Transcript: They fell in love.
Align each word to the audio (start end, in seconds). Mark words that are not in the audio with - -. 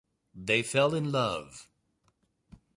They 0.33 0.63
fell 0.63 0.95
in 0.95 1.11
love. 1.11 1.69